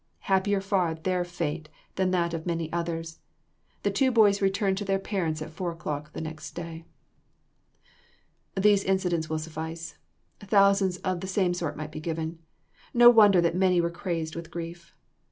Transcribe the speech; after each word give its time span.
Happier 0.21 0.61
far 0.61 0.95
their 0.95 1.23
fate 1.23 1.69
than 1.93 2.09
that 2.09 2.33
of 2.33 2.47
many 2.47 2.73
others. 2.73 3.19
The 3.83 3.91
two 3.91 4.09
boys 4.09 4.41
returned 4.41 4.79
to 4.79 4.83
their 4.83 4.97
parents 4.97 5.43
at 5.43 5.51
four 5.51 5.71
o'clock 5.71 6.13
the 6.13 6.21
next 6.21 6.55
day." 6.55 6.85
These 8.57 8.83
incidents 8.83 9.29
will 9.29 9.37
suffice. 9.37 9.99
Thousands 10.39 10.97
of 11.05 11.19
the 11.21 11.27
same 11.27 11.53
sort 11.53 11.77
might 11.77 11.91
be 11.91 11.99
given. 11.99 12.39
No 12.95 13.11
wonder 13.11 13.41
that 13.41 13.53
many 13.55 13.79
were 13.79 13.91
crazed 13.91 14.35
with 14.35 14.49
grief. 14.49 14.95